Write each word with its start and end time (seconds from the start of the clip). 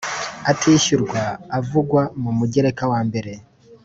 atishyurwa 0.51 1.21
avugwa 1.57 2.01
mu 2.21 2.31
Mugereka 2.39 2.83
wa 2.91 2.99
mbere 3.07 3.33